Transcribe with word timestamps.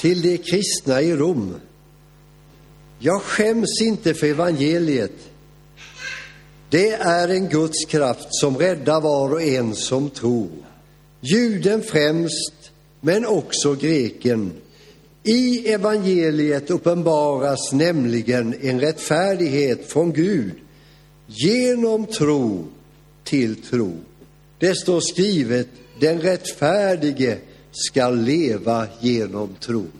till 0.00 0.22
de 0.22 0.38
kristna 0.38 1.02
i 1.02 1.16
Rom. 1.16 1.54
Jag 2.98 3.22
skäms 3.22 3.80
inte 3.82 4.14
för 4.14 4.26
evangeliet. 4.26 5.30
Det 6.70 6.90
är 6.92 7.28
en 7.28 7.48
Guds 7.48 7.84
kraft 7.84 8.26
som 8.30 8.58
räddar 8.58 9.00
var 9.00 9.32
och 9.32 9.42
en 9.42 9.74
som 9.74 10.10
tror. 10.10 10.50
Juden 11.20 11.82
främst, 11.82 12.70
men 13.00 13.26
också 13.26 13.74
greken. 13.74 14.52
I 15.22 15.68
evangeliet 15.68 16.70
uppenbaras 16.70 17.72
nämligen 17.72 18.54
en 18.60 18.80
rättfärdighet 18.80 19.86
från 19.86 20.12
Gud 20.12 20.52
genom 21.26 22.06
tro 22.06 22.64
till 23.24 23.62
tro. 23.62 23.92
Det 24.58 24.74
står 24.74 25.00
skrivet, 25.00 25.68
den 26.00 26.20
rättfärdige 26.20 27.38
ska 27.72 28.10
leva 28.10 28.86
genom 29.00 29.54
tron. 29.54 29.92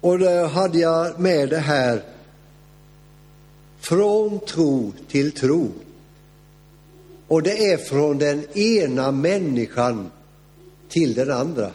Och 0.00 0.18
då 0.18 0.46
hade 0.46 0.78
jag 0.78 1.20
med 1.20 1.48
det 1.48 1.58
här 1.58 2.02
från 3.78 4.40
tro 4.40 4.92
till 5.08 5.32
tro. 5.32 5.68
Och 7.28 7.42
det 7.42 7.72
är 7.72 7.76
från 7.76 8.18
den 8.18 8.58
ena 8.58 9.10
människan 9.10 10.10
till 10.88 11.14
den 11.14 11.30
andra. 11.30 11.70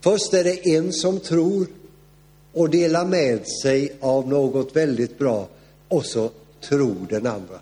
Först 0.00 0.34
är 0.34 0.44
det 0.44 0.68
en 0.76 0.92
som 0.92 1.20
tror 1.20 1.66
och 2.52 2.70
delar 2.70 3.04
med 3.04 3.46
sig 3.62 3.92
av 4.00 4.28
något 4.28 4.76
väldigt 4.76 5.18
bra 5.18 5.48
och 5.88 6.04
så 6.04 6.30
tror 6.68 7.06
den 7.08 7.26
andra. 7.26 7.60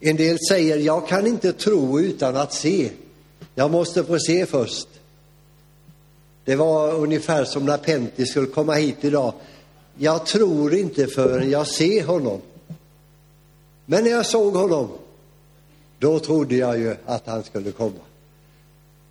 En 0.00 0.16
del 0.16 0.38
säger, 0.48 0.76
jag 0.76 1.08
kan 1.08 1.26
inte 1.26 1.52
tro 1.52 2.00
utan 2.00 2.36
att 2.36 2.54
se. 2.54 2.90
Jag 3.54 3.70
måste 3.70 4.04
få 4.04 4.18
se 4.18 4.46
först. 4.46 4.88
Det 6.44 6.56
var 6.56 6.94
ungefär 6.94 7.44
som 7.44 7.64
när 7.64 7.78
Pentti 7.78 8.26
skulle 8.26 8.46
komma 8.46 8.74
hit 8.74 8.96
idag. 9.00 9.32
Jag 9.98 10.26
tror 10.26 10.74
inte 10.74 11.06
förrän 11.06 11.50
jag 11.50 11.66
ser 11.66 12.04
honom. 12.04 12.40
Men 13.86 14.04
när 14.04 14.10
jag 14.10 14.26
såg 14.26 14.54
honom, 14.54 14.88
då 15.98 16.18
trodde 16.18 16.56
jag 16.56 16.78
ju 16.78 16.96
att 17.06 17.26
han 17.26 17.42
skulle 17.42 17.72
komma. 17.72 17.92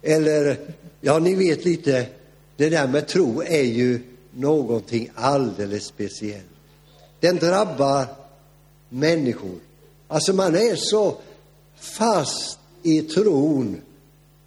Eller, 0.02 0.58
ja, 1.02 1.20
ni 1.20 1.36
vet 1.36 1.66
lite, 1.66 2.06
det 2.56 2.70
där 2.70 2.88
med 2.88 3.08
tro 3.08 3.42
är 3.42 3.64
ju 3.64 4.02
någonting 4.32 5.10
alldeles 5.16 5.86
speciellt. 5.86 6.46
Den 7.20 7.38
drabbar 7.38 8.06
människor. 8.90 9.60
Alltså 10.08 10.34
man 10.34 10.56
är 10.56 10.76
så 10.76 11.18
fast 11.76 12.60
i 12.84 13.02
tron 13.02 13.82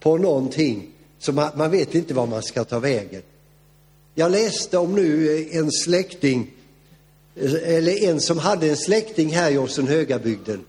på 0.00 0.16
någonting 0.16 0.90
så 1.18 1.32
man, 1.32 1.50
man 1.54 1.70
vet 1.70 1.94
inte 1.94 2.14
var 2.14 2.26
man 2.26 2.42
ska 2.42 2.64
ta 2.64 2.78
vägen. 2.78 3.22
Jag 4.14 4.30
läste 4.30 4.78
om 4.78 4.94
nu 4.94 5.48
en 5.50 5.72
släkting, 5.72 6.50
eller 7.64 8.04
en 8.04 8.20
som 8.20 8.38
hade 8.38 8.70
en 8.70 8.76
släkting 8.76 9.28
här 9.28 9.50
i 9.50 9.58
Åsenhögabygden. 9.58 10.64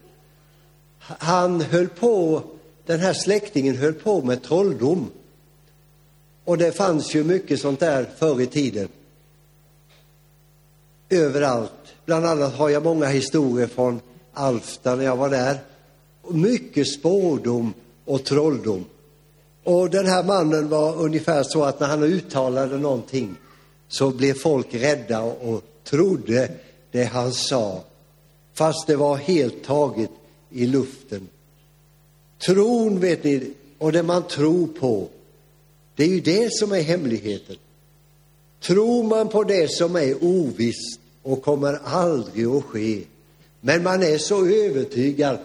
Han 0.99 1.61
höll 1.61 1.87
på, 1.87 2.43
den 2.85 2.99
här 2.99 3.13
släktingen 3.13 3.75
höll 3.75 3.93
på 3.93 4.21
med 4.21 4.43
trolldom. 4.43 5.11
Och 6.45 6.57
det 6.57 6.71
fanns 6.71 7.15
ju 7.15 7.23
mycket 7.23 7.59
sånt 7.59 7.79
där 7.79 8.09
förr 8.17 8.41
i 8.41 8.45
tiden. 8.45 8.87
Överallt. 11.09 11.71
Bland 12.05 12.25
annat 12.25 12.53
har 12.53 12.69
jag 12.69 12.83
många 12.83 13.07
historier 13.07 13.67
från 13.67 14.01
Alfta 14.33 14.95
när 14.95 15.03
jag 15.03 15.17
var 15.17 15.29
där. 15.29 15.57
Mycket 16.29 16.87
spådom 16.87 17.73
och 18.05 18.23
trolldom. 18.23 18.85
Och 19.63 19.89
den 19.89 20.05
här 20.05 20.23
mannen 20.23 20.69
var 20.69 20.95
ungefär 20.95 21.43
så 21.43 21.63
att 21.63 21.79
när 21.79 21.87
han 21.87 22.03
uttalade 22.03 22.77
någonting 22.77 23.35
så 23.87 24.11
blev 24.11 24.33
folk 24.33 24.73
rädda 24.73 25.21
och 25.21 25.63
trodde 25.83 26.51
det 26.91 27.03
han 27.03 27.33
sa, 27.33 27.83
fast 28.53 28.87
det 28.87 28.95
var 28.95 29.15
helt 29.15 29.63
taget 29.63 30.09
i 30.49 30.65
luften. 30.65 31.27
Tron, 32.45 32.99
vet 32.99 33.23
ni, 33.23 33.53
och 33.77 33.91
det 33.91 34.03
man 34.03 34.23
tror 34.27 34.67
på, 34.67 35.07
det 35.95 36.03
är 36.03 36.07
ju 36.07 36.21
det 36.21 36.53
som 36.53 36.71
är 36.71 36.81
hemligheten. 36.81 37.55
Tror 38.61 39.03
man 39.03 39.29
på 39.29 39.43
det 39.43 39.71
som 39.71 39.95
är 39.95 40.23
ovisst 40.23 40.99
och 41.23 41.43
kommer 41.43 41.79
aldrig 41.83 42.45
att 42.45 42.63
ske, 42.63 43.03
men 43.61 43.83
man 43.83 44.03
är 44.03 44.17
så 44.17 44.45
övertygad 44.45 45.37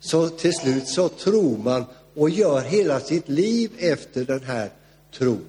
så 0.00 0.28
till 0.28 0.52
slut 0.52 0.88
så 0.88 1.08
tror 1.08 1.58
man 1.58 1.84
och 2.14 2.30
gör 2.30 2.60
hela 2.60 3.00
sitt 3.00 3.28
liv 3.28 3.70
efter 3.78 4.24
den 4.24 4.42
här 4.44 4.70
tron. 5.18 5.44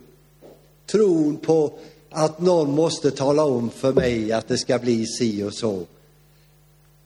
Tron 0.85 1.37
på 1.37 1.73
att 2.09 2.41
någon 2.41 2.71
måste 2.71 3.11
tala 3.11 3.43
om 3.43 3.69
för 3.69 3.93
mig 3.93 4.31
att 4.31 4.47
det 4.47 4.57
ska 4.57 4.79
bli 4.79 5.05
si 5.05 5.43
och 5.43 5.53
så. 5.53 5.85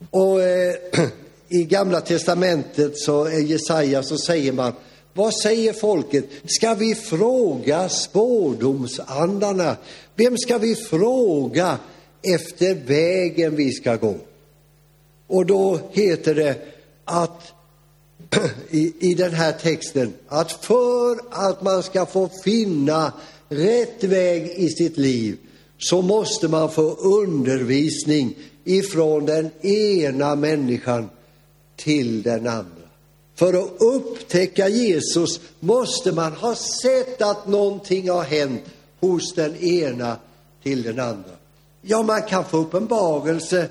Och 0.09 0.41
eh, 0.41 0.75
i 1.47 1.63
Gamla 1.63 2.01
testamentet, 2.01 2.97
så 2.97 3.29
i 3.29 3.43
Jesaja, 3.43 4.03
så 4.03 4.17
säger 4.17 4.51
man 4.51 4.73
vad 5.13 5.33
säger 5.33 5.73
folket? 5.73 6.25
Ska 6.45 6.73
vi 6.73 6.95
fråga 6.95 7.89
spårdomsandarna? 7.89 9.77
Vem 10.15 10.37
ska 10.37 10.57
vi 10.57 10.75
fråga 10.75 11.77
efter 12.21 12.73
vägen 12.73 13.55
vi 13.55 13.71
ska 13.71 13.95
gå? 13.95 14.15
Och 15.29 15.45
då 15.45 15.79
heter 15.91 16.35
det 16.35 16.55
att 17.05 17.53
i, 18.69 18.93
i 19.11 19.13
den 19.13 19.33
här 19.33 19.51
texten 19.51 20.13
att 20.27 20.51
för 20.51 21.19
att 21.29 21.61
man 21.61 21.83
ska 21.83 22.05
få 22.05 22.29
finna 22.43 23.13
rätt 23.49 24.03
väg 24.03 24.53
i 24.55 24.69
sitt 24.69 24.97
liv 24.97 25.37
så 25.77 26.01
måste 26.01 26.47
man 26.47 26.71
få 26.71 26.95
undervisning 26.95 28.35
ifrån 28.63 29.25
den 29.25 29.49
ena 29.61 30.35
människan 30.35 31.09
till 31.75 32.21
den 32.21 32.47
andra. 32.47 32.87
För 33.35 33.53
att 33.53 33.81
upptäcka 33.81 34.67
Jesus 34.67 35.39
måste 35.59 36.11
man 36.11 36.33
ha 36.33 36.55
sett 36.55 37.21
att 37.21 37.47
någonting 37.47 38.09
har 38.09 38.23
hänt 38.23 38.63
hos 38.99 39.33
den 39.33 39.55
ena 39.55 40.17
till 40.63 40.83
den 40.83 40.99
andra. 40.99 41.31
Ja, 41.81 42.03
man 42.03 42.21
kan 42.21 42.45
få 42.45 42.57
uppenbarelse 42.57 43.67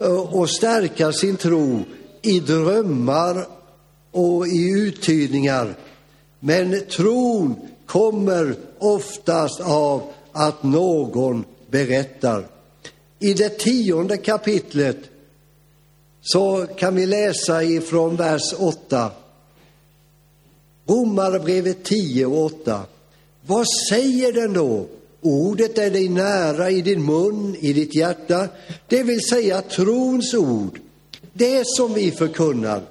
Eh, 0.00 0.34
och 0.34 0.50
stärka 0.50 1.12
sin 1.12 1.36
tro 1.36 1.84
i 2.22 2.40
drömmar 2.40 3.46
och 4.10 4.46
i 4.46 4.70
uttydningar. 4.70 5.74
Men 6.40 6.86
tron 6.86 7.54
kommer 7.86 8.54
oftast 8.78 9.60
av 9.60 10.02
att 10.32 10.62
någon 10.62 11.44
berättar. 11.70 12.46
I 13.18 13.34
det 13.34 13.58
tionde 13.58 14.16
kapitlet 14.16 14.98
så 16.22 16.66
kan 16.76 16.94
vi 16.94 17.06
läsa 17.06 17.62
ifrån 17.62 18.16
vers 18.16 18.54
8. 18.58 19.10
Romarbrevet 20.86 21.84
10 21.84 22.26
och 22.26 22.44
8. 22.44 22.82
Vad 23.46 23.66
säger 23.90 24.32
den 24.32 24.52
då? 24.52 24.86
Ordet 25.20 25.78
är 25.78 25.90
dig 25.90 26.08
nära 26.08 26.70
i 26.70 26.82
din 26.82 27.04
mun, 27.04 27.56
i 27.60 27.72
ditt 27.72 27.94
hjärta, 27.94 28.48
det 28.88 29.02
vill 29.02 29.20
säga 29.20 29.62
trons 29.62 30.34
ord, 30.34 30.78
det 31.32 31.62
som 31.66 31.94
vi 31.94 32.10
förkunnar. 32.10 32.82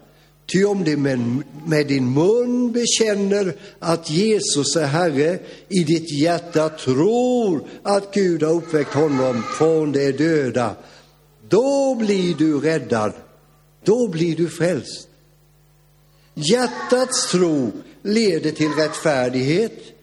Ty 0.46 0.66
om 0.66 0.84
du 0.84 0.98
med, 0.98 1.44
med, 1.66 1.88
din 1.88 2.14
mun 2.14 2.72
bekänner 2.72 3.56
att 3.80 4.10
Jesus 4.10 4.76
är 4.76 4.86
Herre, 4.86 5.40
i 5.70 5.84
ditt 5.84 6.20
hjärta 6.22 6.70
tror 6.70 7.64
att 7.84 8.14
Gud 8.14 8.44
har 8.44 8.54
uppväckt 8.54 8.94
honom 8.94 9.44
från 9.58 9.92
de 9.92 10.12
döda, 10.12 10.76
då 11.50 11.96
blir 11.96 12.36
du 12.36 12.60
räddad, 12.60 13.14
då 13.84 14.08
blir 14.08 14.36
du 14.36 14.50
frälst. 14.50 15.08
Hjärtats 16.34 17.32
tro 17.32 17.72
leder 18.02 18.52
till 18.52 18.72
rättfärdighet 18.72 19.99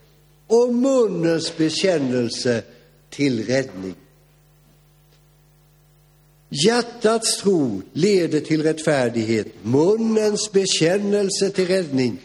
och 0.46 0.74
munnens 0.74 1.56
bekännelse 1.56 2.62
till 3.10 3.46
räddning. 3.46 3.94
Hjärtats 6.48 7.36
tro 7.36 7.82
leder 7.92 8.40
till 8.40 8.62
rättfärdighet, 8.62 9.46
munnens 9.62 10.52
bekännelse 10.52 11.50
till 11.50 11.66
räddning. 11.66 12.18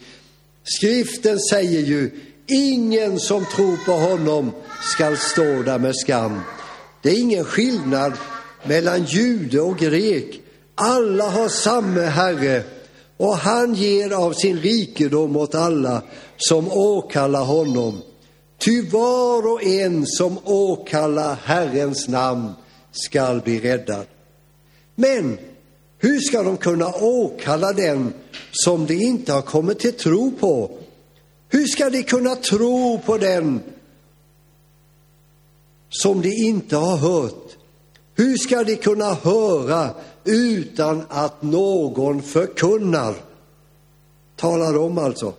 Skriften 0.63 1.39
säger 1.39 1.81
ju, 1.81 2.11
ingen 2.47 3.19
som 3.19 3.45
tror 3.45 3.77
på 3.85 3.91
honom 3.91 4.51
skall 4.81 5.17
stå 5.17 5.63
där 5.63 5.79
med 5.79 5.95
skam. 5.95 6.39
Det 7.01 7.09
är 7.09 7.19
ingen 7.19 7.45
skillnad 7.45 8.13
mellan 8.63 9.03
jude 9.03 9.61
och 9.61 9.77
grek. 9.77 10.41
Alla 10.75 11.29
har 11.29 11.47
samma 11.47 12.01
Herre 12.01 12.63
och 13.17 13.37
han 13.37 13.73
ger 13.73 14.11
av 14.11 14.33
sin 14.33 14.59
rikedom 14.59 15.35
åt 15.35 15.55
alla 15.55 16.03
som 16.37 16.71
åkallar 16.71 17.43
honom. 17.43 18.01
Ty 18.61 18.81
var 18.81 19.51
och 19.51 19.63
en 19.63 20.05
som 20.07 20.37
åkallar 20.43 21.35
Herrens 21.43 22.07
namn 22.07 22.51
skall 22.91 23.41
bli 23.41 23.59
räddad. 23.59 24.05
Men 24.95 25.37
hur 25.97 26.19
ska 26.19 26.43
de 26.43 26.57
kunna 26.57 26.93
åkalla 26.93 27.73
den 27.73 28.13
som 28.51 28.85
de 28.85 28.93
inte 28.93 29.33
har 29.33 29.41
kommit 29.41 29.79
till 29.79 29.93
tro 29.93 30.31
på? 30.31 30.71
Hur 31.49 31.65
ska 31.65 31.89
de 31.89 32.03
kunna 32.03 32.35
tro 32.35 32.99
på 33.05 33.17
den 33.17 33.61
som 35.89 36.21
de 36.21 36.29
inte 36.29 36.75
har 36.75 36.97
hört? 36.97 37.57
Hur 38.15 38.37
ska 38.37 38.63
de 38.63 38.75
kunna 38.75 39.13
höra 39.13 39.89
utan 40.23 41.03
att 41.09 41.41
någon 41.41 42.21
förkunnar? 42.21 43.15
Talar 44.35 44.77
om 44.77 44.97
alltså. 44.97 45.33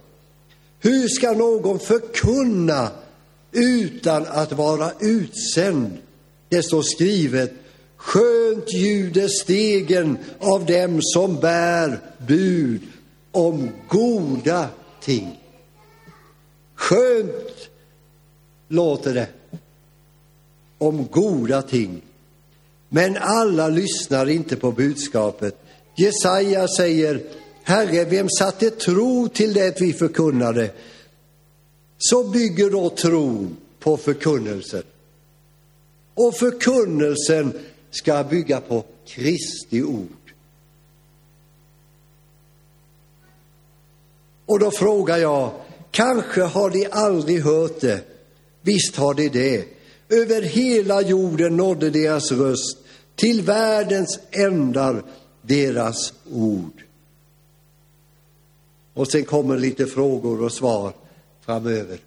Hur 0.81 1.09
ska 1.09 1.33
någon 1.33 1.79
förkunna 1.79 2.91
utan 3.53 4.27
att 4.27 4.53
vara 4.53 4.93
utsänd? 5.01 5.99
Det 6.49 6.63
står 6.63 6.83
skrivet, 6.83 7.53
skönt 7.97 8.73
ljuder 8.73 9.29
stegen 9.29 10.19
av 10.39 10.67
dem 10.67 10.99
som 11.03 11.41
bär 11.41 12.01
bud 12.27 12.81
om 13.33 13.69
goda 13.89 14.69
ting. 15.01 15.39
Skönt 16.75 17.69
låter 18.69 19.15
det 19.15 19.29
om 20.79 21.07
goda 21.11 21.63
ting. 21.63 22.03
Men 22.89 23.17
alla 23.17 23.69
lyssnar 23.69 24.29
inte 24.29 24.57
på 24.57 24.73
budskapet. 24.73 25.57
Jesaja 25.97 26.69
säger, 26.69 27.23
Herre, 27.63 28.05
vem 28.05 28.29
satte 28.29 28.71
tro 28.71 29.29
till 29.29 29.53
det 29.53 29.81
vi 29.81 29.93
förkunnade? 29.93 30.71
Så 32.05 32.25
bygger 32.25 32.71
då 32.71 32.91
tron 32.91 33.57
på 33.79 33.97
förkunnelsen. 33.97 34.83
Och 36.15 36.37
förkunnelsen 36.37 37.53
ska 37.91 38.25
bygga 38.25 38.61
på 38.61 38.85
Kristi 39.07 39.83
ord. 39.83 40.33
Och 44.47 44.59
då 44.59 44.71
frågar 44.71 45.17
jag, 45.17 45.53
kanske 45.91 46.43
har 46.43 46.71
de 46.71 46.89
aldrig 46.93 47.43
hört 47.43 47.81
det? 47.81 48.01
Visst 48.63 48.97
har 48.97 49.15
de 49.15 49.29
det. 49.29 49.65
Över 50.09 50.43
hela 50.43 51.03
jorden 51.03 51.57
nådde 51.57 51.91
deras 51.91 52.33
röst, 52.33 52.79
till 53.17 53.43
världens 53.43 54.19
ändar 54.31 55.03
deras 55.43 56.13
ord. 56.33 56.85
Och 58.95 59.09
sen 59.09 59.25
kommer 59.25 59.59
lite 59.59 59.87
frågor 59.87 60.43
och 60.43 60.53
svar 60.53 60.93
framöver. 61.43 61.99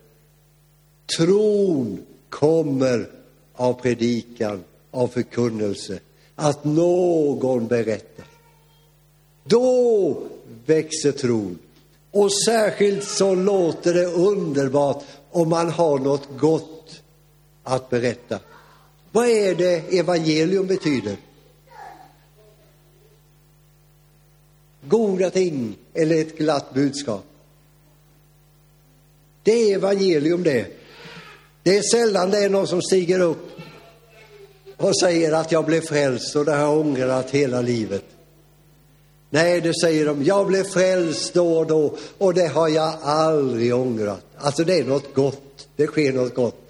Tron 1.17 2.05
kommer 2.29 3.09
av 3.53 3.73
predikan, 3.73 4.63
av 4.91 5.07
förkunnelse, 5.07 5.99
att 6.35 6.63
någon 6.63 7.67
berättar. 7.67 8.25
Då 9.43 10.17
växer 10.65 11.11
tron. 11.11 11.59
Och 12.11 12.33
särskilt 12.33 13.03
så 13.03 13.35
låter 13.35 13.93
det 13.93 14.05
underbart 14.05 15.03
om 15.31 15.49
man 15.49 15.69
har 15.69 15.99
något 15.99 16.27
gott 16.39 17.01
att 17.63 17.89
berätta. 17.89 18.39
Vad 19.11 19.27
är 19.27 19.55
det 19.55 19.99
evangelium 19.99 20.67
betyder? 20.67 21.17
Goda 24.81 25.29
ting 25.29 25.75
eller 25.93 26.21
ett 26.21 26.37
glatt 26.37 26.73
budskap. 26.73 27.25
Det 29.45 29.51
är 29.51 29.75
evangelium 29.75 30.43
det. 30.43 30.65
Det 31.63 31.77
är 31.77 31.81
sällan 31.81 32.31
det 32.31 32.37
är 32.37 32.49
någon 32.49 32.67
som 32.67 32.81
stiger 32.81 33.19
upp 33.19 33.49
och 34.77 34.99
säger 34.99 35.31
att 35.31 35.51
jag 35.51 35.65
blev 35.65 35.81
frälst 35.81 36.35
och 36.35 36.45
det 36.45 36.51
har 36.51 36.59
jag 36.59 36.79
ångrat 36.79 37.31
hela 37.31 37.61
livet. 37.61 38.03
Nej, 39.29 39.61
det 39.61 39.73
säger 39.81 40.05
de, 40.05 40.23
jag 40.23 40.47
blev 40.47 40.63
frälst 40.63 41.33
då 41.33 41.57
och 41.57 41.67
då 41.67 41.97
och 42.17 42.33
det 42.33 42.47
har 42.47 42.69
jag 42.69 42.93
aldrig 43.01 43.75
ångrat. 43.75 44.21
Alltså 44.37 44.63
det 44.63 44.79
är 44.79 44.83
något 44.83 45.13
gott, 45.13 45.67
det 45.75 45.87
sker 45.87 46.13
något 46.13 46.35
gott. 46.35 46.61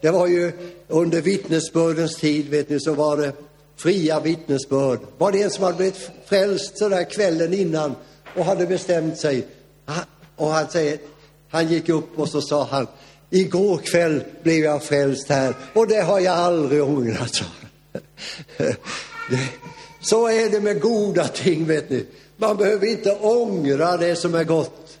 Det 0.00 0.10
var 0.10 0.26
ju 0.26 0.52
under 0.88 1.20
vittnesbördens 1.20 2.16
tid, 2.16 2.48
vet 2.48 2.70
ni, 2.70 2.80
så 2.80 2.94
var 2.94 3.16
det 3.16 3.32
fria 3.76 4.20
vittnesbörd. 4.20 4.98
Var 5.18 5.32
det 5.32 5.42
en 5.42 5.50
som 5.50 5.64
hade 5.64 5.76
blivit 5.76 6.10
frälst 6.26 6.78
så 6.78 6.88
där 6.88 7.10
kvällen 7.10 7.54
innan 7.54 7.94
och 8.36 8.44
hade 8.44 8.66
bestämt 8.66 9.18
sig 9.18 9.46
och 10.36 10.48
han 10.48 10.68
säger, 10.70 10.98
han 11.54 11.68
gick 11.68 11.88
upp 11.88 12.18
och 12.18 12.28
så 12.28 12.40
sa 12.40 12.64
han, 12.64 12.86
igår 13.30 13.78
kväll 13.78 14.24
blev 14.42 14.64
jag 14.64 14.82
frälst 14.82 15.28
här 15.28 15.54
och 15.72 15.88
det 15.88 16.00
har 16.00 16.20
jag 16.20 16.34
aldrig 16.34 16.82
ångrat, 16.82 17.42
Så 20.00 20.28
är 20.28 20.50
det 20.50 20.60
med 20.60 20.80
goda 20.80 21.28
ting, 21.28 21.66
vet 21.66 21.90
ni. 21.90 22.06
Man 22.36 22.56
behöver 22.56 22.86
inte 22.86 23.18
ångra 23.20 23.96
det 23.96 24.16
som 24.16 24.34
är 24.34 24.44
gott. 24.44 24.98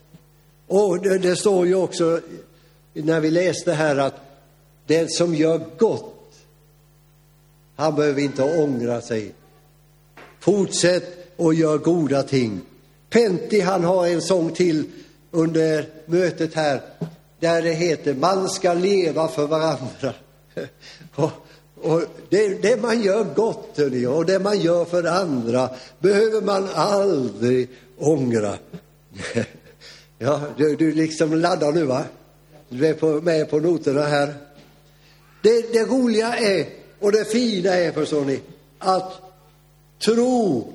Och 0.66 1.02
det, 1.02 1.18
det 1.18 1.36
står 1.36 1.66
ju 1.66 1.74
också 1.74 2.20
när 2.92 3.20
vi 3.20 3.30
läste 3.30 3.72
här 3.72 3.96
att 3.96 4.14
den 4.86 5.08
som 5.08 5.34
gör 5.34 5.60
gott, 5.78 6.34
han 7.76 7.94
behöver 7.94 8.22
inte 8.22 8.42
ångra 8.42 9.00
sig. 9.00 9.32
Fortsätt 10.40 11.32
och 11.36 11.54
gör 11.54 11.78
goda 11.78 12.22
ting. 12.22 12.60
Pentti, 13.10 13.60
han 13.60 13.84
har 13.84 14.06
en 14.06 14.22
sång 14.22 14.50
till 14.50 14.84
under 15.34 15.86
mötet 16.06 16.54
här, 16.54 16.80
där 17.40 17.62
det 17.62 17.72
heter 17.72 18.14
man 18.14 18.48
ska 18.48 18.74
leva 18.74 19.28
för 19.28 19.46
varandra. 19.46 20.14
och, 21.14 21.30
och 21.74 22.02
det, 22.28 22.62
det, 22.62 22.82
man 22.82 23.02
gör 23.02 23.24
gott, 23.34 23.68
hörni, 23.76 24.06
och 24.06 24.26
det 24.26 24.38
man 24.38 24.60
gör 24.60 24.84
för 24.84 25.04
andra 25.04 25.70
behöver 25.98 26.40
man 26.40 26.68
aldrig 26.74 27.68
ångra. 27.98 28.54
ja, 30.18 30.40
du, 30.56 30.76
du 30.76 30.92
liksom 30.92 31.34
laddar 31.34 31.72
nu, 31.72 31.84
va? 31.84 32.04
Du 32.68 32.86
är 32.86 32.94
på, 32.94 33.06
med 33.06 33.50
på 33.50 33.58
noterna 33.58 34.02
här. 34.02 34.34
Det, 35.42 35.72
det 35.72 35.84
roliga 35.84 36.36
är, 36.36 36.66
och 37.00 37.12
det 37.12 37.24
fina 37.24 37.74
är, 37.74 37.92
förstår 37.92 38.24
ni, 38.24 38.40
att 38.78 39.12
tro, 40.04 40.72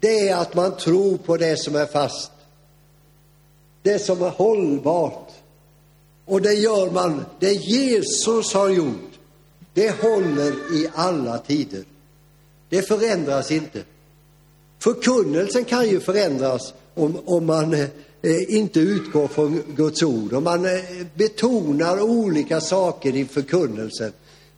det 0.00 0.28
är 0.28 0.36
att 0.36 0.54
man 0.54 0.76
tror 0.76 1.16
på 1.16 1.36
det 1.36 1.56
som 1.56 1.76
är 1.76 1.86
fast. 1.86 2.30
Det 3.86 3.98
som 3.98 4.22
är 4.22 4.30
hållbart. 4.30 5.30
Och 6.24 6.42
det 6.42 6.52
gör 6.54 6.90
man, 6.90 7.24
det 7.40 7.52
Jesus 7.52 8.54
har 8.54 8.68
gjort, 8.68 9.18
det 9.74 10.02
håller 10.02 10.52
i 10.74 10.88
alla 10.94 11.38
tider. 11.38 11.84
Det 12.68 12.82
förändras 12.82 13.50
inte. 13.50 13.82
Förkunnelsen 14.78 15.64
kan 15.64 15.88
ju 15.88 16.00
förändras 16.00 16.74
om, 16.94 17.16
om 17.24 17.46
man 17.46 17.74
eh, 17.74 17.88
inte 18.48 18.80
utgår 18.80 19.28
från 19.28 19.62
Guds 19.76 20.02
ord. 20.02 20.32
Om 20.32 20.44
man 20.44 20.64
eh, 20.64 20.80
betonar 21.14 22.00
olika 22.00 22.60
saker 22.60 23.16
i 23.16 23.24
förkunnelsen. 23.24 24.12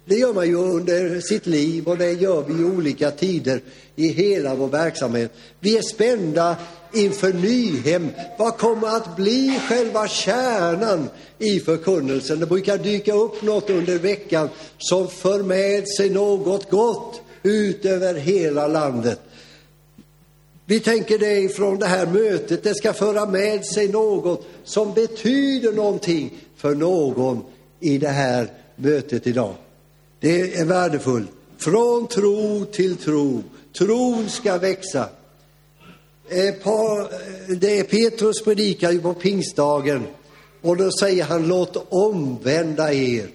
Det 0.09 0.15
gör 0.15 0.33
man 0.33 0.47
ju 0.47 0.55
under 0.55 1.21
sitt 1.21 1.47
liv 1.47 1.89
och 1.89 1.99
det 1.99 2.13
gör 2.13 2.43
vi 2.43 2.63
i 2.63 2.65
olika 2.65 3.11
tider 3.11 3.61
i 3.97 4.09
hela 4.09 4.55
vår 4.55 4.69
verksamhet. 4.69 5.33
Vi 5.61 5.77
är 5.77 5.83
spända 5.83 6.57
inför 6.93 7.33
Nyhem. 7.33 8.09
Vad 8.39 8.57
kommer 8.57 8.89
att 8.89 9.17
bli 9.17 9.61
själva 9.69 10.09
kärnan 10.09 11.09
i 11.39 11.61
förkunnelsen? 11.61 12.41
Det 12.41 12.47
brukar 12.47 12.79
dyka 12.79 13.15
upp 13.15 13.43
något 13.43 13.71
under 13.71 13.99
veckan 13.99 14.49
som 14.79 15.09
för 15.09 15.43
med 15.43 15.89
sig 15.89 16.11
något 16.11 16.71
gott 16.71 17.21
ut 17.43 17.85
över 17.85 18.15
hela 18.15 18.67
landet. 18.67 19.21
Vi 20.67 20.81
tänker 20.81 21.19
det 21.19 21.39
ifrån 21.39 21.79
det 21.79 21.87
här 21.87 22.07
mötet, 22.07 22.63
det 22.63 22.75
ska 22.75 22.93
föra 22.93 23.27
med 23.27 23.65
sig 23.65 23.89
något 23.89 24.47
som 24.65 24.95
betyder 24.95 25.73
någonting 25.73 26.39
för 26.57 26.75
någon 26.75 27.43
i 27.81 27.99
det 27.99 28.09
här 28.09 28.53
mötet 28.77 29.27
idag. 29.27 29.55
Det 30.21 30.55
är 30.55 30.65
värdefullt. 30.65 31.31
Från 31.59 32.07
tro 32.07 32.65
till 32.65 32.97
tro. 32.97 33.43
Tron 33.79 34.29
ska 34.29 34.59
växa. 34.59 35.09
Eh, 36.29 36.49
eh, 36.49 36.55
det 37.61 37.79
är 37.79 37.85
Petrus 37.85 38.45
predikar 38.45 38.93
ju 38.93 39.01
på 39.01 39.15
pingstdagen 39.15 40.03
och 40.63 40.77
då 40.77 40.91
säger 41.01 41.25
han 41.25 41.49
låt 41.49 41.87
omvända 41.89 42.93
er. 42.93 43.29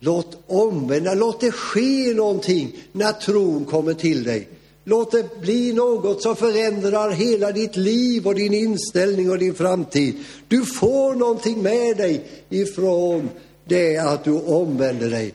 Låt 0.00 0.38
omvända, 0.46 1.14
låt 1.14 1.40
det 1.40 1.52
ske 1.52 2.14
någonting 2.14 2.76
när 2.92 3.12
tron 3.12 3.64
kommer 3.64 3.94
till 3.94 4.24
dig. 4.24 4.48
Låt 4.84 5.12
det 5.12 5.40
bli 5.40 5.72
något 5.72 6.22
som 6.22 6.36
förändrar 6.36 7.10
hela 7.10 7.52
ditt 7.52 7.76
liv 7.76 8.26
och 8.26 8.34
din 8.34 8.54
inställning 8.54 9.30
och 9.30 9.38
din 9.38 9.54
framtid. 9.54 10.14
Du 10.48 10.64
får 10.64 11.14
någonting 11.14 11.62
med 11.62 11.96
dig 11.96 12.24
ifrån 12.48 13.30
det 13.68 13.96
är 13.96 14.06
att 14.06 14.24
du 14.24 14.32
omvänder 14.32 15.10
dig. 15.10 15.34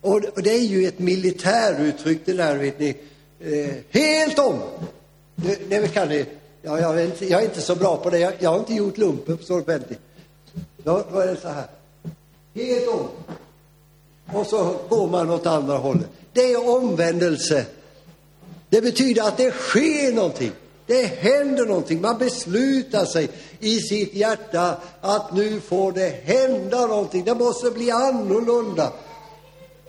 Och 0.00 0.20
det 0.42 0.50
är 0.50 0.64
ju 0.64 0.86
ett 0.86 0.98
militäruttryck 0.98 2.20
det 2.24 2.32
där, 2.32 2.56
vet 2.56 2.78
ni. 2.78 2.96
Eh, 3.40 3.74
helt 3.90 4.38
om! 4.38 4.58
Det, 5.36 5.70
det 5.70 5.88
kan 5.88 6.08
det. 6.08 6.26
Ja, 6.62 6.80
jag, 6.80 7.00
är 7.00 7.04
inte, 7.04 7.26
jag 7.26 7.40
är 7.40 7.44
inte 7.44 7.60
så 7.60 7.74
bra 7.74 7.96
på 7.96 8.10
det. 8.10 8.18
Jag, 8.18 8.32
jag 8.38 8.50
har 8.50 8.58
inte 8.58 8.74
gjort 8.74 8.98
lumpen, 8.98 9.38
förstår 9.38 9.56
du, 9.56 9.62
Pentti. 9.62 9.96
Då, 10.76 11.04
då 11.12 11.18
är 11.18 11.26
det 11.26 11.36
så 11.36 11.48
här. 11.48 11.66
Helt 12.54 12.88
om. 12.88 13.08
Och 14.32 14.46
så 14.46 14.76
går 14.88 15.08
man 15.08 15.30
åt 15.30 15.46
andra 15.46 15.76
hållet. 15.76 16.08
Det 16.32 16.52
är 16.52 16.68
omvändelse. 16.68 17.66
Det 18.68 18.80
betyder 18.80 19.22
att 19.22 19.36
det 19.36 19.50
sker 19.50 20.12
någonting. 20.12 20.52
Det 20.92 21.06
händer 21.06 21.66
någonting. 21.66 22.00
Man 22.00 22.18
beslutar 22.18 23.04
sig 23.04 23.28
i 23.60 23.80
sitt 23.80 24.14
hjärta 24.14 24.76
att 25.00 25.34
nu 25.34 25.60
får 25.60 25.92
det 25.92 26.20
hända 26.24 26.86
någonting. 26.86 27.24
Det 27.24 27.34
måste 27.34 27.70
bli 27.70 27.90
annorlunda. 27.90 28.92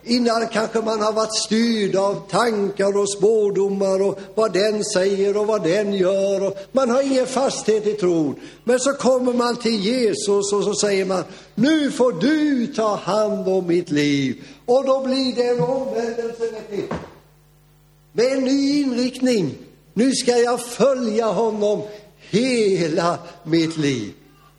Innan 0.03 0.47
kanske 0.47 0.81
man 0.81 1.01
har 1.01 1.13
varit 1.13 1.35
styrd 1.45 1.95
av 1.95 2.29
tankar 2.29 2.97
och 2.97 3.09
spådomar 3.09 4.01
och 4.01 4.19
vad 4.35 4.53
den 4.53 4.83
säger 4.83 5.37
och 5.37 5.47
vad 5.47 5.63
den 5.63 5.93
gör. 5.93 6.47
Och 6.47 6.57
man 6.71 6.89
har 6.89 7.01
ingen 7.01 7.27
fasthet 7.27 7.87
i 7.87 7.93
tron. 7.93 8.35
Men 8.63 8.79
så 8.79 8.93
kommer 8.93 9.33
man 9.33 9.55
till 9.55 9.79
Jesus 9.79 10.53
och 10.53 10.63
så 10.63 10.73
säger 10.73 11.05
man, 11.05 11.23
nu 11.55 11.91
får 11.91 12.11
du 12.11 12.67
ta 12.67 12.95
hand 12.95 13.47
om 13.47 13.67
mitt 13.67 13.91
liv. 13.91 14.43
Och 14.65 14.85
då 14.85 15.03
blir 15.03 15.35
det 15.35 15.47
en 15.47 15.61
omvändelse 15.61 16.43
med 18.11 18.25
en 18.25 18.43
ny 18.43 18.81
inriktning. 18.81 19.57
Nu 19.93 20.11
ska 20.11 20.37
jag 20.37 20.65
följa 20.65 21.25
honom 21.25 21.81
hela 22.17 23.17
mitt 23.43 23.77
liv. 23.77 24.13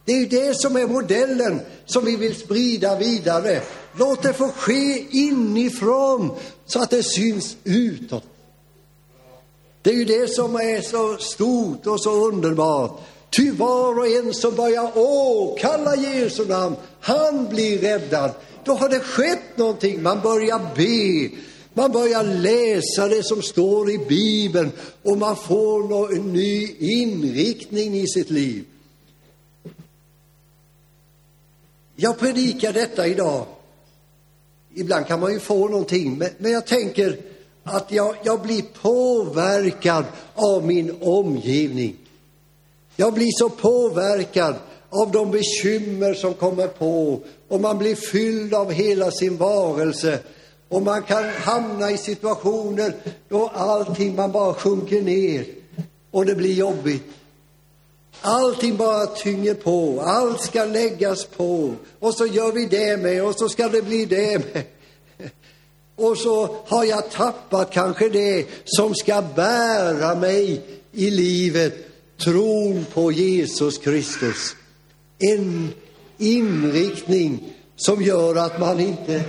Det 0.04 0.12
är 0.12 0.18
ju 0.18 0.26
det 0.26 0.60
som 0.60 0.76
är 0.76 0.86
modellen 0.86 1.60
som 1.86 2.04
vi 2.04 2.16
vill 2.16 2.34
sprida 2.34 2.98
vidare. 2.98 3.60
Låt 3.98 4.22
det 4.22 4.32
få 4.32 4.48
ske 4.48 5.06
inifrån 5.10 6.30
så 6.66 6.82
att 6.82 6.90
det 6.90 7.02
syns 7.02 7.56
utåt. 7.64 8.24
Det 9.82 9.90
är 9.90 9.94
ju 9.94 10.04
det 10.04 10.34
som 10.34 10.54
är 10.54 10.80
så 10.80 11.16
stort 11.16 11.86
och 11.86 12.00
så 12.00 12.28
underbart. 12.28 13.00
Ty 13.36 13.50
var 13.50 13.98
och 13.98 14.06
en 14.06 14.34
som 14.34 14.54
börjar 14.54 14.98
åkalla 14.98 15.96
Jesu 15.96 16.46
namn, 16.46 16.76
han 17.00 17.48
blir 17.48 17.78
räddad. 17.78 18.30
Då 18.64 18.74
har 18.74 18.88
det 18.88 19.00
skett 19.00 19.56
någonting. 19.56 20.02
Man 20.02 20.20
börjar 20.20 20.60
be, 20.76 21.36
man 21.74 21.92
börjar 21.92 22.24
läsa 22.24 23.08
det 23.08 23.22
som 23.22 23.42
står 23.42 23.90
i 23.90 23.98
Bibeln 23.98 24.72
och 25.02 25.18
man 25.18 25.36
får 25.36 26.14
en 26.14 26.32
ny 26.32 26.74
inriktning 26.78 27.96
i 27.96 28.06
sitt 28.06 28.30
liv. 28.30 28.64
Jag 31.96 32.18
predikar 32.18 32.72
detta 32.72 33.06
idag. 33.06 33.46
Ibland 34.74 35.06
kan 35.06 35.20
man 35.20 35.32
ju 35.32 35.38
få 35.38 35.68
någonting, 35.68 36.18
men, 36.38 36.52
jag 36.52 36.66
tänker 36.66 37.16
att 37.62 37.92
jag, 37.92 38.16
jag 38.22 38.42
blir 38.42 38.62
påverkad 38.82 40.04
av 40.34 40.66
min 40.66 40.96
omgivning. 41.00 41.96
Jag 42.96 43.14
blir 43.14 43.30
så 43.38 43.48
påverkad 43.48 44.54
av 44.90 45.10
de 45.10 45.30
bekymmer 45.30 46.14
som 46.14 46.34
kommer 46.34 46.66
på 46.66 47.20
och 47.48 47.60
man 47.60 47.78
blir 47.78 47.94
fylld 47.94 48.54
av 48.54 48.72
hela 48.72 49.10
sin 49.10 49.36
varelse. 49.36 50.18
Och 50.68 50.82
man 50.82 51.02
kan 51.02 51.28
hamna 51.28 51.90
i 51.90 51.98
situationer 51.98 52.94
då 53.28 53.48
allting, 53.48 54.16
man 54.16 54.32
bara 54.32 54.54
sjunker 54.54 55.02
ner 55.02 55.46
och 56.10 56.26
det 56.26 56.34
blir 56.34 56.54
jobbigt. 56.54 57.02
Allting 58.20 58.76
bara 58.76 59.06
tynger 59.06 59.54
på, 59.54 60.00
allt 60.00 60.40
ska 60.40 60.64
läggas 60.64 61.24
på 61.24 61.74
och 61.98 62.14
så 62.14 62.26
gör 62.26 62.52
vi 62.52 62.66
det 62.66 62.96
med 62.96 63.24
och 63.24 63.34
så 63.34 63.48
ska 63.48 63.68
det 63.68 63.82
bli 63.82 64.04
det 64.04 64.54
med. 64.54 64.64
Och 65.96 66.18
så 66.18 66.56
har 66.66 66.84
jag 66.84 67.10
tappat 67.10 67.70
kanske 67.70 68.08
det 68.08 68.46
som 68.64 68.94
ska 68.94 69.22
bära 69.22 70.14
mig 70.14 70.60
i 70.92 71.10
livet, 71.10 71.74
tron 72.24 72.86
på 72.94 73.12
Jesus 73.12 73.78
Kristus. 73.78 74.56
En 75.18 75.72
inriktning 76.18 77.54
som 77.76 78.02
gör 78.02 78.36
att 78.36 78.60
man 78.60 78.80
inte 78.80 79.22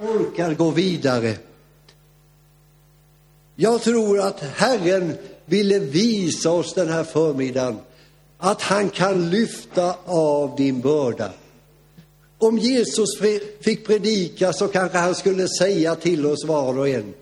orkar 0.00 0.54
gå 0.54 0.70
vidare. 0.70 1.36
Jag 3.56 3.82
tror 3.82 4.20
att 4.20 4.40
Herren 4.40 5.16
ville 5.44 5.78
visa 5.78 6.50
oss 6.50 6.74
den 6.74 6.88
här 6.88 7.04
förmiddagen 7.04 7.78
att 8.38 8.62
han 8.62 8.90
kan 8.90 9.30
lyfta 9.30 9.94
av 10.04 10.56
din 10.56 10.80
börda. 10.80 11.32
Om 12.38 12.58
Jesus 12.58 13.08
fick 13.60 13.86
predika 13.86 14.52
så 14.52 14.68
kanske 14.68 14.98
han 14.98 15.14
skulle 15.14 15.48
säga 15.48 15.94
till 15.94 16.26
oss 16.26 16.44
var 16.44 16.78
och 16.78 16.88
en. 16.88 17.14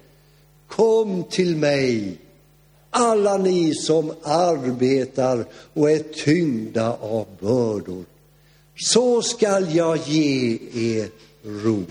Kom 0.67 1.25
till 1.25 1.57
mig, 1.57 2.19
alla 2.91 3.37
ni 3.37 3.75
som 3.75 4.13
arbetar 4.23 5.45
och 5.73 5.91
är 5.91 5.99
tyngda 5.99 6.93
av 6.93 7.27
bördor. 7.41 8.05
Så 8.77 9.23
skall 9.23 9.77
jag 9.77 9.99
ge 10.07 10.59
er 10.75 11.09
ro. 11.45 11.85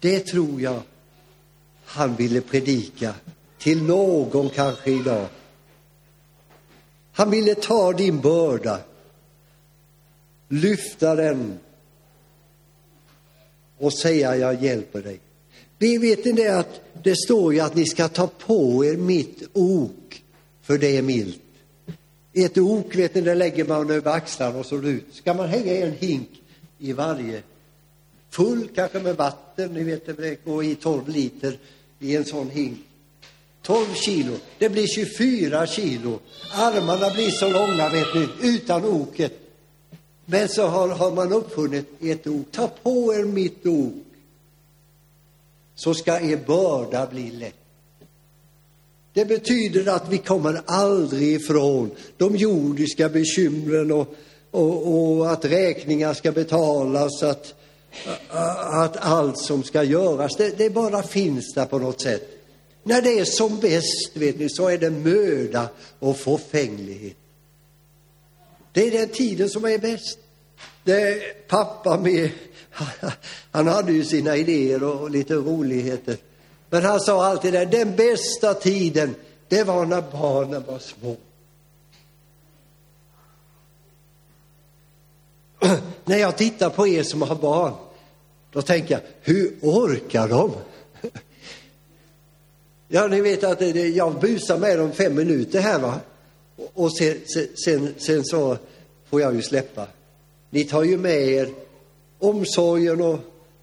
Det 0.00 0.20
tror 0.20 0.60
jag 0.60 0.82
han 1.84 2.16
ville 2.16 2.40
predika 2.40 3.14
till 3.58 3.82
någon 3.82 4.50
kanske 4.50 4.90
idag. 4.90 5.26
Han 7.12 7.30
ville 7.30 7.54
ta 7.54 7.92
din 7.92 8.20
börda, 8.20 8.80
lyfta 10.48 11.14
den 11.14 11.58
och 13.78 13.92
säga 13.92 14.36
jag 14.36 14.62
hjälper 14.62 15.02
dig. 15.02 15.20
Vi 15.78 15.98
vet 15.98 16.26
inte 16.26 16.58
att 16.58 16.80
det 17.02 17.16
står 17.16 17.54
ju 17.54 17.60
att 17.60 17.74
ni 17.74 17.86
ska 17.86 18.08
ta 18.08 18.26
på 18.26 18.84
er 18.84 18.96
mitt 18.96 19.42
ok, 19.52 20.22
för 20.62 20.78
det 20.78 20.96
är 20.96 21.02
milt. 21.02 21.40
Ett 22.32 22.58
ok, 22.58 22.96
vet 22.96 23.14
ni, 23.14 23.20
det 23.20 23.34
lägger 23.34 23.64
man 23.64 23.90
över 23.90 24.10
axlarna 24.10 24.58
och 24.58 24.66
så 24.66 24.82
ut. 24.82 25.04
Ska 25.12 25.34
man 25.34 25.48
hänga 25.48 25.72
en 25.72 25.92
hink 25.92 26.28
i 26.78 26.92
varje, 26.92 27.42
full 28.36 28.68
kanske 28.74 29.00
med 29.00 29.16
vatten, 29.16 29.72
ni 29.72 29.82
vet 29.82 30.06
det 30.06 30.44
går 30.44 30.64
i 30.64 30.74
12 30.74 31.08
liter, 31.08 31.58
i 31.98 32.16
en 32.16 32.24
sån 32.24 32.50
hink. 32.50 32.78
12 33.62 33.94
kilo. 33.94 34.36
Det 34.58 34.68
blir 34.68 34.86
24 34.86 35.66
kilo. 35.66 36.18
Armarna 36.52 37.10
blir 37.10 37.30
så 37.30 37.48
långa, 37.48 37.88
vet 37.88 38.14
ni, 38.14 38.28
utan 38.42 38.84
oket. 38.84 39.32
Men 40.24 40.48
så 40.48 40.66
har, 40.66 40.88
har 40.88 41.12
man 41.12 41.32
uppfunnit 41.32 41.86
ett 42.00 42.26
ok. 42.26 42.46
Ta 42.52 42.68
på 42.82 43.14
er 43.14 43.24
mitt 43.24 43.66
ok, 43.66 44.04
så 45.74 45.94
ska 45.94 46.20
er 46.20 46.36
börda 46.46 47.06
bli 47.06 47.30
lätt. 47.30 47.54
Det 49.12 49.24
betyder 49.24 49.88
att 49.88 50.08
vi 50.08 50.18
kommer 50.18 50.60
aldrig 50.66 51.32
ifrån 51.32 51.90
de 52.16 52.36
jordiska 52.36 53.08
bekymren 53.08 53.92
och, 53.92 54.14
och, 54.50 55.16
och 55.16 55.32
att 55.32 55.44
räkningar 55.44 56.14
ska 56.14 56.32
betalas, 56.32 57.22
att 57.22 57.55
att 58.30 58.96
allt 58.96 59.38
som 59.38 59.62
ska 59.62 59.82
göras, 59.82 60.36
det, 60.36 60.58
det, 60.58 60.70
bara 60.70 61.02
finns 61.02 61.54
där 61.54 61.66
på 61.66 61.78
något 61.78 62.00
sätt. 62.00 62.28
När 62.82 63.02
det 63.02 63.18
är 63.18 63.24
som 63.24 63.60
bäst, 63.60 64.10
vet 64.14 64.38
ni, 64.38 64.48
så 64.48 64.68
är 64.68 64.78
det 64.78 64.90
möda 64.90 65.68
och 65.98 66.16
förfänglighet. 66.16 67.16
Det 68.72 68.86
är 68.86 68.90
den 68.90 69.08
tiden 69.08 69.48
som 69.48 69.64
är 69.64 69.78
bäst. 69.78 70.18
Det, 70.84 71.48
pappa 71.48 71.98
med, 72.00 72.30
han 73.50 73.66
hade 73.66 73.92
ju 73.92 74.04
sina 74.04 74.36
idéer 74.36 74.82
och 74.82 75.10
lite 75.10 75.34
roligheter. 75.34 76.16
Men 76.70 76.84
han 76.84 77.00
sa 77.00 77.24
alltid 77.26 77.52
det, 77.52 77.64
den 77.64 77.96
bästa 77.96 78.54
tiden, 78.54 79.14
det 79.48 79.64
var 79.64 79.86
när 79.86 80.02
barnen 80.12 80.64
var 80.66 80.78
små. 80.78 81.16
när 86.04 86.16
jag 86.16 86.36
tittar 86.36 86.70
på 86.70 86.88
er 86.88 87.02
som 87.02 87.22
har 87.22 87.34
barn, 87.34 87.72
då 88.56 88.62
tänker 88.62 88.94
jag, 88.94 89.00
hur 89.20 89.54
orkar 89.60 90.28
de? 90.28 90.52
ja, 92.88 93.06
ni 93.06 93.20
vet 93.20 93.44
att 93.44 93.76
jag 93.94 94.20
busar 94.20 94.58
med 94.58 94.78
dem 94.78 94.92
fem 94.92 95.14
minuter 95.14 95.60
här 95.60 95.78
va. 95.78 96.00
Och 96.74 96.96
sen, 96.96 97.16
sen, 97.64 97.94
sen 97.98 98.24
så 98.24 98.56
får 99.10 99.20
jag 99.20 99.34
ju 99.34 99.42
släppa. 99.42 99.86
Ni 100.50 100.64
tar 100.64 100.82
ju 100.82 100.98
med 100.98 101.28
er 101.28 101.48
omsorgen 102.18 103.00
och, 103.00 103.18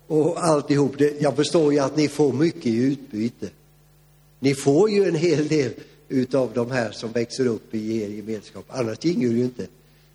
och 0.07 0.43
alltihop. 0.43 0.95
Jag 1.19 1.35
förstår 1.35 1.73
ju 1.73 1.79
att 1.79 1.95
ni 1.95 2.07
får 2.07 2.33
mycket 2.33 2.65
i 2.65 2.75
utbyte. 2.75 3.49
Ni 4.39 4.55
får 4.55 4.89
ju 4.89 5.07
en 5.07 5.15
hel 5.15 5.47
del 5.47 5.71
utav 6.09 6.51
de 6.53 6.71
här 6.71 6.91
som 6.91 7.11
växer 7.11 7.47
upp 7.47 7.75
i 7.75 8.01
er 8.03 8.07
gemenskap. 8.07 8.65
Annars 8.67 9.05
ginge 9.05 9.27
det 9.27 9.33
ju 9.33 9.43
inte. 9.43 9.67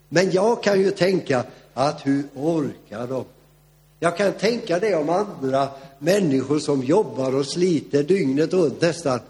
Men 0.08 0.30
jag 0.30 0.62
kan 0.62 0.80
ju 0.80 0.90
tänka 0.90 1.44
att 1.74 2.06
hur 2.06 2.24
orkar 2.34 3.06
de? 3.06 3.24
Jag 4.00 4.16
kan 4.16 4.32
tänka 4.32 4.78
det 4.78 4.94
om 4.94 5.10
andra 5.10 5.68
människor 5.98 6.58
som 6.58 6.82
jobbar 6.82 7.34
och 7.34 7.46
sliter 7.46 8.02
dygnet 8.02 8.52
runt 8.52 8.80
nästan. 8.80 9.20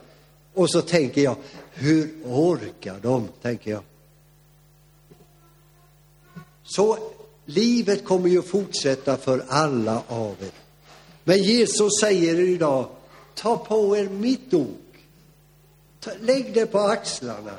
Och 0.55 0.71
så 0.71 0.83
tänker 0.83 1.21
jag, 1.21 1.37
hur 1.73 2.15
orkar 2.25 2.97
de? 3.03 3.29
tänker 3.43 3.71
jag. 3.71 3.83
Så 6.65 6.99
livet 7.45 8.05
kommer 8.05 8.29
ju 8.29 8.43
fortsätta 8.43 9.17
för 9.17 9.45
alla 9.49 10.03
av 10.09 10.37
er. 10.41 10.51
Men 11.25 11.43
Jesus 11.43 12.01
säger 12.01 12.41
idag, 12.41 12.89
ta 13.35 13.57
på 13.57 13.97
er 13.97 14.09
mitt 14.09 14.55
ok. 14.55 14.79
Lägg 16.21 16.55
det 16.55 16.67
på 16.67 16.79
axlarna 16.79 17.55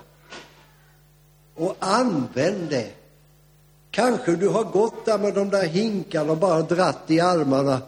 och 1.56 1.76
använd 1.80 2.70
det 2.70 2.92
Kanske 4.00 4.36
du 4.36 4.48
har 4.48 4.64
gått 4.64 5.06
där 5.06 5.18
med 5.18 5.34
de 5.34 5.50
där 5.50 5.68
hinkarna 5.68 6.32
och 6.32 6.38
bara 6.38 6.62
dratt 6.62 7.12
i 7.12 7.20
armarna 7.20 7.82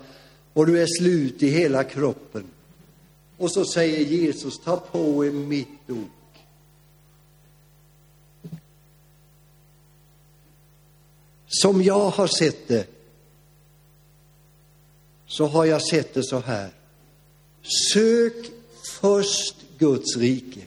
och 0.53 0.65
du 0.65 0.81
är 0.81 0.87
slut 0.99 1.43
i 1.43 1.49
hela 1.49 1.83
kroppen. 1.83 2.43
Och 3.37 3.51
så 3.51 3.65
säger 3.65 3.99
Jesus, 3.99 4.59
ta 4.59 4.77
på 4.77 5.25
er 5.25 5.31
mitt 5.31 5.89
ok. 5.89 6.45
Som 11.47 11.83
jag 11.83 12.09
har 12.09 12.27
sett 12.27 12.67
det, 12.67 12.87
så 15.27 15.45
har 15.45 15.65
jag 15.65 15.81
sett 15.81 16.13
det 16.13 16.23
så 16.23 16.39
här. 16.39 16.69
Sök 17.93 18.51
först 18.99 19.55
Guds 19.77 20.17
rike. 20.17 20.61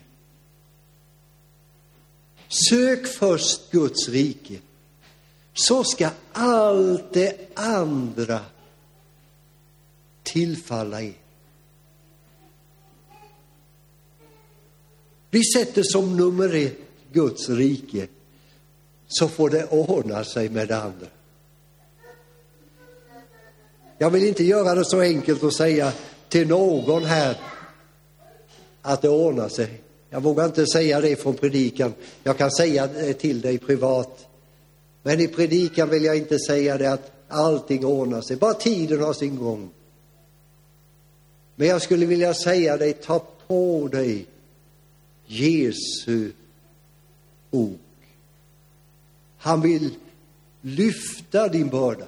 Sök 2.70 3.06
först 3.06 3.70
Guds 3.70 4.08
rike, 4.08 4.60
så 5.54 5.84
ska 5.84 6.08
allt 6.32 7.12
det 7.12 7.36
andra 7.54 8.40
tillfalla 10.22 11.02
er. 11.02 11.12
Vi 15.30 15.44
sätter 15.44 15.82
som 15.82 16.16
nummer 16.16 16.54
ett 16.54 16.78
Guds 17.12 17.48
rike, 17.48 18.06
så 19.08 19.28
får 19.28 19.50
det 19.50 19.66
ordna 19.66 20.24
sig 20.24 20.48
med 20.48 20.68
det 20.68 20.76
andra. 20.76 21.06
Jag 23.98 24.10
vill 24.10 24.24
inte 24.24 24.44
göra 24.44 24.74
det 24.74 24.84
så 24.84 25.00
enkelt 25.00 25.42
att 25.44 25.54
säga 25.54 25.92
till 26.28 26.48
någon 26.48 27.04
här 27.04 27.40
att 28.82 29.02
det 29.02 29.08
ordnar 29.08 29.48
sig. 29.48 29.80
Jag 30.10 30.20
vågar 30.20 30.44
inte 30.44 30.66
säga 30.66 31.00
det 31.00 31.16
från 31.16 31.34
predikan. 31.34 31.94
Jag 32.22 32.38
kan 32.38 32.50
säga 32.50 32.86
det 32.86 33.14
till 33.14 33.40
dig 33.40 33.58
privat. 33.58 34.26
Men 35.06 35.20
i 35.20 35.28
predikan 35.28 35.90
vill 35.90 36.04
jag 36.04 36.16
inte 36.16 36.38
säga 36.38 36.78
det 36.78 36.92
att 36.92 37.12
allting 37.28 37.84
ordnar 37.84 38.20
sig. 38.20 38.36
Bara 38.36 38.54
tiden 38.54 39.00
har 39.00 39.12
sin 39.12 39.36
gång. 39.36 39.70
Men 41.56 41.68
jag 41.68 41.82
skulle 41.82 42.06
vilja 42.06 42.34
säga 42.34 42.76
dig, 42.76 42.92
ta 42.92 43.26
på 43.46 43.88
dig 43.92 44.26
Jesu 45.26 46.32
ok. 47.50 47.80
Han 49.38 49.60
vill 49.60 49.90
lyfta 50.60 51.48
din 51.48 51.68
börda. 51.68 52.06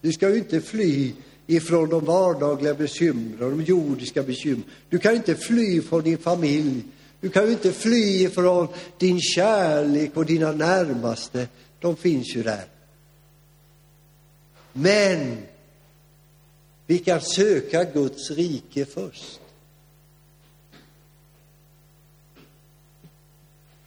Du 0.00 0.12
ska 0.12 0.28
ju 0.28 0.38
inte 0.38 0.60
fly 0.60 1.12
ifrån 1.46 1.88
de 1.88 2.04
vardagliga 2.04 2.74
bekymren, 2.74 3.50
de 3.50 3.62
jordiska 3.62 4.22
bekymren. 4.22 4.64
Du 4.88 4.98
kan 4.98 5.14
inte 5.14 5.34
fly 5.34 5.82
från 5.82 6.02
din 6.02 6.18
familj. 6.18 6.82
Du 7.20 7.28
kan 7.28 7.44
ju 7.46 7.52
inte 7.52 7.72
fly 7.72 8.24
ifrån 8.24 8.68
din 8.98 9.20
kärlek 9.20 10.16
och 10.16 10.26
dina 10.26 10.52
närmaste. 10.52 11.48
De 11.80 11.96
finns 11.96 12.36
ju 12.36 12.42
där. 12.42 12.64
Men 14.72 15.46
vi 16.86 16.98
kan 16.98 17.20
söka 17.20 17.84
Guds 17.84 18.30
rike 18.30 18.84
först. 18.84 19.40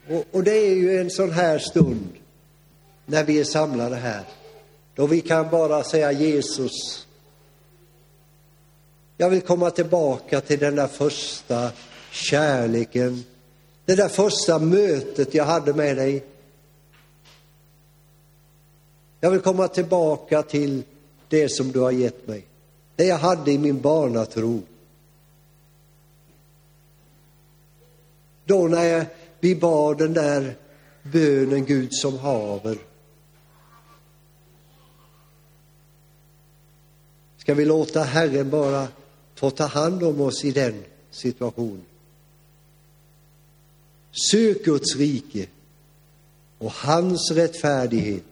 Och, 0.09 0.25
och, 0.31 0.43
det 0.43 0.51
är 0.51 0.75
ju 0.75 0.99
en 0.99 1.09
sån 1.09 1.31
här 1.31 1.59
stund 1.59 2.09
när 3.05 3.23
vi 3.23 3.39
är 3.39 3.43
samlade 3.43 3.95
här, 3.95 4.23
då 4.95 5.07
vi 5.07 5.21
kan 5.21 5.49
bara 5.49 5.83
säga 5.83 6.11
Jesus, 6.11 7.07
jag 9.17 9.29
vill 9.29 9.41
komma 9.41 9.69
tillbaka 9.69 10.41
till 10.41 10.59
den 10.59 10.75
där 10.75 10.87
första 10.87 11.71
kärleken, 12.11 13.23
det 13.85 13.95
där 13.95 14.09
första 14.09 14.59
mötet 14.59 15.33
jag 15.33 15.45
hade 15.45 15.73
med 15.73 15.97
dig. 15.97 16.23
Jag 19.19 19.31
vill 19.31 19.41
komma 19.41 19.67
tillbaka 19.67 20.43
till 20.43 20.83
det 21.27 21.49
som 21.49 21.71
du 21.71 21.79
har 21.79 21.91
gett 21.91 22.27
mig, 22.27 22.45
det 22.95 23.05
jag 23.05 23.17
hade 23.17 23.51
i 23.51 23.57
min 23.57 23.81
barnatro. 23.81 24.61
Då 28.45 28.67
när 28.67 29.05
vi 29.39 29.55
bad 29.55 29.97
den 29.97 30.13
där 30.13 30.55
bönen 31.03 31.65
Gud 31.65 31.93
som 31.93 32.17
haver. 32.17 32.77
Ska 37.37 37.53
vi 37.53 37.65
låta 37.65 38.03
Herren 38.03 38.49
bara 38.49 38.87
få 39.35 39.49
ta 39.49 39.65
hand 39.65 40.03
om 40.03 40.21
oss 40.21 40.45
i 40.45 40.51
den 40.51 40.83
situationen? 41.11 41.85
Sök 44.31 44.65
Guds 44.65 44.95
rike 44.95 45.47
och 46.57 46.71
hans 46.71 47.31
rättfärdighet. 47.31 48.23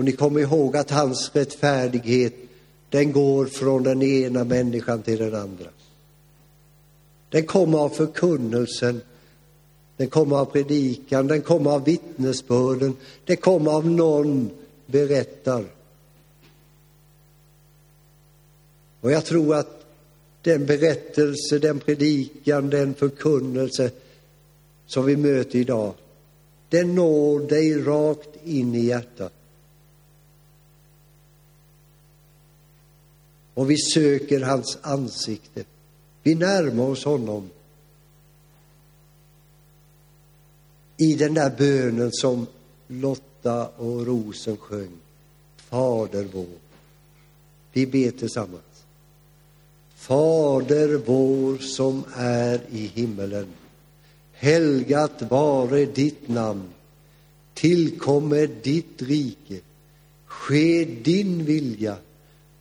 Och 0.00 0.04
ni 0.04 0.12
kommer 0.12 0.40
ihåg 0.40 0.76
att 0.76 0.90
hans 0.90 1.30
rättfärdighet, 1.34 2.34
den 2.88 3.12
går 3.12 3.46
från 3.46 3.82
den 3.82 4.02
ena 4.02 4.44
människan 4.44 5.02
till 5.02 5.18
den 5.18 5.34
andra. 5.34 5.66
Den 7.28 7.46
kommer 7.46 7.78
av 7.78 7.88
förkunnelsen, 7.88 9.00
den 9.96 10.08
kommer 10.08 10.36
av 10.36 10.44
predikan, 10.44 11.26
den 11.26 11.42
kommer 11.42 11.70
av 11.70 11.84
vittnesbörden, 11.84 12.96
den 13.24 13.36
kommer 13.36 13.70
av 13.70 13.90
någon 13.90 14.50
berättar. 14.86 15.64
Och 19.00 19.12
jag 19.12 19.24
tror 19.24 19.54
att 19.54 19.84
den 20.42 20.66
berättelse, 20.66 21.58
den 21.58 21.78
predikan, 21.78 22.70
den 22.70 22.94
förkunnelse 22.94 23.90
som 24.86 25.04
vi 25.04 25.16
möter 25.16 25.58
idag, 25.58 25.94
den 26.68 26.94
når 26.94 27.40
dig 27.40 27.82
rakt 27.82 28.28
in 28.44 28.74
i 28.74 28.84
hjärtat. 28.84 29.32
Och 33.60 33.70
vi 33.70 33.76
söker 33.76 34.40
hans 34.40 34.78
ansikte. 34.82 35.64
Vi 36.22 36.34
närmar 36.34 36.84
oss 36.84 37.04
honom 37.04 37.50
i 40.96 41.14
den 41.14 41.34
där 41.34 41.50
bönen 41.58 42.12
som 42.12 42.46
Lotta 42.86 43.68
och 43.68 44.06
Rosen 44.06 44.56
sjöng. 44.56 44.92
Fader 45.56 46.28
vår. 46.32 46.46
Vi 47.72 47.86
ber 47.86 48.10
tillsammans. 48.10 48.84
Fader 49.94 51.00
vår 51.06 51.58
som 51.58 52.04
är 52.14 52.60
i 52.70 52.86
himmelen. 52.86 53.46
Helgat 54.32 55.22
vare 55.22 55.84
ditt 55.84 56.28
namn. 56.28 56.68
Tillkommer 57.54 58.46
ditt 58.62 59.02
rike. 59.02 59.60
Ske 60.26 60.84
din 60.84 61.44
vilja 61.44 61.96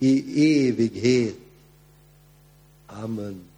i 0.00 0.68
evighet. 0.68 1.36
Amen. 2.88 3.49